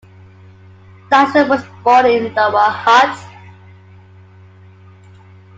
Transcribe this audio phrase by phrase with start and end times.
[1.11, 3.23] Dyson was born in Lower Hutt.